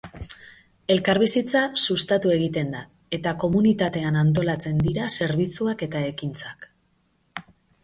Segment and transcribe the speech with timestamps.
[0.93, 2.81] Elkarbizitza sustatu egiten da,
[3.19, 6.69] eta komunitatean antolatzen dira zerbitzuak eta ekintzak.